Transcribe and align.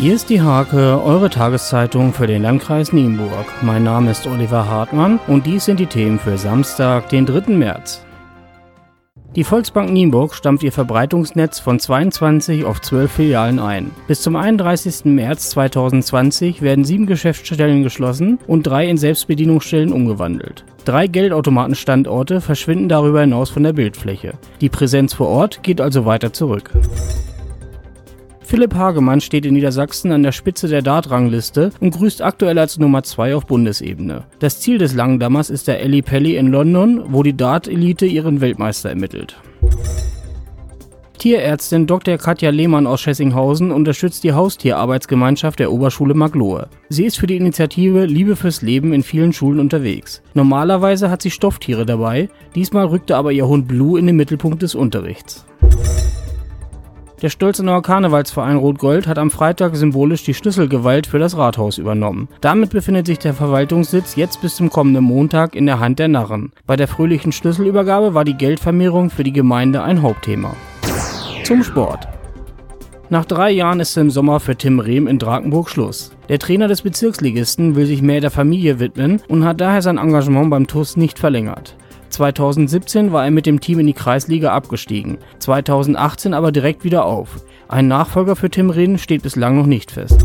Hier 0.00 0.14
ist 0.14 0.30
die 0.30 0.40
Hake, 0.40 1.02
eure 1.02 1.28
Tageszeitung 1.28 2.12
für 2.12 2.28
den 2.28 2.42
Landkreis 2.42 2.92
Nienburg. 2.92 3.46
Mein 3.62 3.82
Name 3.82 4.12
ist 4.12 4.28
Oliver 4.28 4.68
Hartmann 4.68 5.18
und 5.26 5.44
dies 5.44 5.64
sind 5.64 5.80
die 5.80 5.86
Themen 5.86 6.20
für 6.20 6.38
Samstag, 6.38 7.08
den 7.08 7.26
3. 7.26 7.52
März. 7.54 8.04
Die 9.34 9.42
Volksbank 9.42 9.90
Nienburg 9.90 10.36
stampft 10.36 10.62
ihr 10.62 10.70
Verbreitungsnetz 10.70 11.58
von 11.58 11.80
22 11.80 12.64
auf 12.64 12.80
12 12.80 13.10
Filialen 13.10 13.58
ein. 13.58 13.90
Bis 14.06 14.22
zum 14.22 14.36
31. 14.36 15.04
März 15.06 15.50
2020 15.50 16.62
werden 16.62 16.84
sieben 16.84 17.06
Geschäftsstellen 17.06 17.82
geschlossen 17.82 18.38
und 18.46 18.68
drei 18.68 18.86
in 18.86 18.98
Selbstbedienungsstellen 18.98 19.92
umgewandelt. 19.92 20.64
Drei 20.84 21.08
Geldautomatenstandorte 21.08 22.40
verschwinden 22.40 22.88
darüber 22.88 23.22
hinaus 23.22 23.50
von 23.50 23.64
der 23.64 23.72
Bildfläche. 23.72 24.34
Die 24.60 24.68
Präsenz 24.68 25.12
vor 25.14 25.26
Ort 25.26 25.64
geht 25.64 25.80
also 25.80 26.06
weiter 26.06 26.32
zurück. 26.32 26.70
Philipp 28.48 28.74
Hagemann 28.74 29.20
steht 29.20 29.44
in 29.44 29.52
Niedersachsen 29.52 30.10
an 30.10 30.22
der 30.22 30.32
Spitze 30.32 30.68
der 30.68 30.80
Dart-Rangliste 30.80 31.68
und 31.80 31.90
grüßt 31.90 32.22
aktuell 32.22 32.58
als 32.58 32.78
Nummer 32.78 33.02
2 33.02 33.34
auf 33.34 33.44
Bundesebene. 33.44 34.24
Das 34.38 34.60
Ziel 34.60 34.78
des 34.78 34.94
Langdammers 34.94 35.50
ist 35.50 35.68
der 35.68 35.82
Eli 35.82 36.00
Pelli 36.00 36.34
in 36.34 36.46
London, 36.46 37.04
wo 37.08 37.22
die 37.22 37.36
Dart-Elite 37.36 38.06
ihren 38.06 38.40
Weltmeister 38.40 38.88
ermittelt. 38.88 39.36
Tierärztin 41.18 41.86
Dr. 41.86 42.16
Katja 42.16 42.48
Lehmann 42.48 42.86
aus 42.86 43.02
Schessinghausen 43.02 43.70
unterstützt 43.70 44.24
die 44.24 44.32
Haustierarbeitsgemeinschaft 44.32 45.58
der 45.58 45.70
Oberschule 45.70 46.14
Maglohe. 46.14 46.68
Sie 46.88 47.04
ist 47.04 47.18
für 47.18 47.26
die 47.26 47.36
Initiative 47.36 48.06
Liebe 48.06 48.34
fürs 48.34 48.62
Leben 48.62 48.94
in 48.94 49.02
vielen 49.02 49.34
Schulen 49.34 49.60
unterwegs. 49.60 50.22
Normalerweise 50.32 51.10
hat 51.10 51.20
sie 51.20 51.30
Stofftiere 51.30 51.84
dabei, 51.84 52.30
diesmal 52.54 52.86
rückte 52.86 53.14
aber 53.16 53.30
ihr 53.30 53.46
Hund 53.46 53.68
Blue 53.68 53.98
in 53.98 54.06
den 54.06 54.16
Mittelpunkt 54.16 54.62
des 54.62 54.74
Unterrichts. 54.74 55.44
Der 57.20 57.30
Stolzenauer 57.30 57.82
Karnevalsverein 57.82 58.58
Rot-Gold 58.58 59.08
hat 59.08 59.18
am 59.18 59.32
Freitag 59.32 59.74
symbolisch 59.74 60.22
die 60.22 60.34
Schlüsselgewalt 60.34 61.08
für 61.08 61.18
das 61.18 61.36
Rathaus 61.36 61.76
übernommen. 61.76 62.28
Damit 62.40 62.70
befindet 62.70 63.06
sich 63.06 63.18
der 63.18 63.34
Verwaltungssitz 63.34 64.14
jetzt 64.14 64.40
bis 64.40 64.54
zum 64.54 64.70
kommenden 64.70 65.02
Montag 65.02 65.56
in 65.56 65.66
der 65.66 65.80
Hand 65.80 65.98
der 65.98 66.06
Narren. 66.06 66.52
Bei 66.64 66.76
der 66.76 66.86
fröhlichen 66.86 67.32
Schlüsselübergabe 67.32 68.14
war 68.14 68.24
die 68.24 68.36
Geldvermehrung 68.36 69.10
für 69.10 69.24
die 69.24 69.32
Gemeinde 69.32 69.82
ein 69.82 70.00
Hauptthema. 70.00 70.54
Zum 71.42 71.64
Sport. 71.64 72.06
Nach 73.10 73.24
drei 73.24 73.50
Jahren 73.50 73.80
ist 73.80 73.96
im 73.96 74.10
Sommer 74.10 74.38
für 74.38 74.54
Tim 74.54 74.78
Rehm 74.78 75.08
in 75.08 75.18
Drakenburg 75.18 75.70
Schluss. 75.70 76.12
Der 76.28 76.38
Trainer 76.38 76.68
des 76.68 76.82
Bezirksligisten 76.82 77.74
will 77.74 77.86
sich 77.86 78.00
mehr 78.00 78.20
der 78.20 78.30
Familie 78.30 78.78
widmen 78.78 79.22
und 79.26 79.44
hat 79.44 79.60
daher 79.60 79.82
sein 79.82 79.98
Engagement 79.98 80.50
beim 80.50 80.68
TUS 80.68 80.96
nicht 80.96 81.18
verlängert. 81.18 81.74
2017 82.10 83.12
war 83.12 83.24
er 83.24 83.30
mit 83.30 83.46
dem 83.46 83.60
Team 83.60 83.78
in 83.78 83.86
die 83.86 83.92
Kreisliga 83.92 84.52
abgestiegen, 84.52 85.18
2018 85.38 86.34
aber 86.34 86.52
direkt 86.52 86.84
wieder 86.84 87.04
auf. 87.04 87.42
Ein 87.68 87.88
Nachfolger 87.88 88.36
für 88.36 88.50
Tim 88.50 88.70
Rehn 88.70 88.98
steht 88.98 89.22
bislang 89.22 89.56
noch 89.56 89.66
nicht 89.66 89.90
fest. 89.90 90.24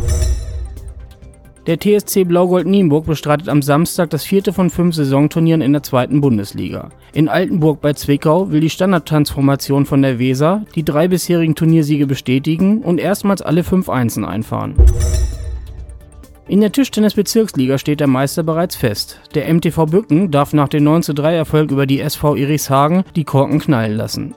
Der 1.66 1.80
TSC 1.80 2.24
Blaugold 2.24 2.66
Nienburg 2.66 3.06
bestreitet 3.06 3.48
am 3.48 3.62
Samstag 3.62 4.10
das 4.10 4.22
vierte 4.22 4.52
von 4.52 4.68
fünf 4.68 4.94
Saisonturnieren 4.94 5.62
in 5.62 5.72
der 5.72 5.82
zweiten 5.82 6.20
Bundesliga. 6.20 6.90
In 7.14 7.26
Altenburg 7.30 7.80
bei 7.80 7.94
Zwickau 7.94 8.50
will 8.50 8.60
die 8.60 8.68
Standardtransformation 8.68 9.86
von 9.86 10.02
der 10.02 10.18
Weser 10.18 10.66
die 10.74 10.84
drei 10.84 11.08
bisherigen 11.08 11.54
Turniersiege 11.54 12.06
bestätigen 12.06 12.82
und 12.82 13.00
erstmals 13.00 13.40
alle 13.40 13.64
fünf 13.64 13.88
Einsen 13.88 14.26
einfahren. 14.26 14.74
In 16.46 16.60
der 16.60 16.72
Tischtennis-Bezirksliga 16.72 17.78
steht 17.78 18.00
der 18.00 18.06
Meister 18.06 18.42
bereits 18.42 18.76
fest. 18.76 19.18
Der 19.34 19.50
MTV 19.52 19.86
Bücken 19.86 20.30
darf 20.30 20.52
nach 20.52 20.68
dem 20.68 20.84
9:3-Erfolg 20.84 21.70
über 21.70 21.86
die 21.86 22.00
SV 22.00 22.36
Irichshagen 22.36 23.04
die 23.16 23.24
Korken 23.24 23.60
knallen 23.60 23.96
lassen. 23.96 24.34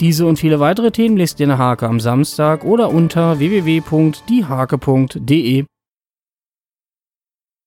Diese 0.00 0.26
und 0.26 0.38
viele 0.38 0.60
weitere 0.60 0.92
Themen 0.92 1.16
lest 1.16 1.40
ihr 1.40 1.44
in 1.44 1.50
der 1.50 1.58
Hake 1.58 1.88
am 1.88 1.98
Samstag 1.98 2.64
oder 2.64 2.90
unter 2.90 3.38
www.diehake.de. 3.38 5.64